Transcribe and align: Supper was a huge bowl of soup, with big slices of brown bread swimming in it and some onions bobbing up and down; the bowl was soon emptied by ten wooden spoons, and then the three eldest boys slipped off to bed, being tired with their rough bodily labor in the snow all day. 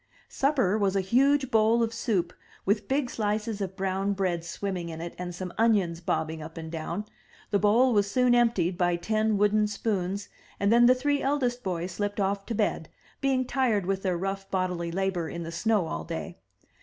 Supper 0.29 0.79
was 0.79 0.95
a 0.95 1.01
huge 1.01 1.51
bowl 1.51 1.83
of 1.83 1.93
soup, 1.93 2.33
with 2.65 2.87
big 2.87 3.07
slices 3.07 3.61
of 3.61 3.75
brown 3.75 4.13
bread 4.13 4.43
swimming 4.43 4.89
in 4.89 4.99
it 4.99 5.13
and 5.19 5.35
some 5.35 5.53
onions 5.59 6.01
bobbing 6.01 6.41
up 6.41 6.57
and 6.57 6.71
down; 6.71 7.05
the 7.51 7.59
bowl 7.59 7.93
was 7.93 8.09
soon 8.09 8.33
emptied 8.33 8.79
by 8.79 8.95
ten 8.95 9.37
wooden 9.37 9.67
spoons, 9.67 10.27
and 10.59 10.73
then 10.73 10.87
the 10.87 10.95
three 10.95 11.21
eldest 11.21 11.61
boys 11.61 11.91
slipped 11.91 12.19
off 12.19 12.47
to 12.47 12.55
bed, 12.55 12.89
being 13.19 13.45
tired 13.45 13.85
with 13.85 14.01
their 14.01 14.17
rough 14.17 14.49
bodily 14.49 14.89
labor 14.91 15.29
in 15.29 15.43
the 15.43 15.51
snow 15.51 15.85
all 15.85 16.03
day. 16.03 16.39